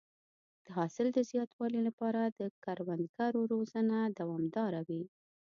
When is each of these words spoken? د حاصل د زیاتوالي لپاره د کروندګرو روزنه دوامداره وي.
د 0.65 0.67
حاصل 0.77 1.07
د 1.13 1.19
زیاتوالي 1.31 1.81
لپاره 1.87 2.21
د 2.39 2.41
کروندګرو 2.65 3.41
روزنه 3.53 3.97
دوامداره 4.19 4.81
وي. 4.87 5.03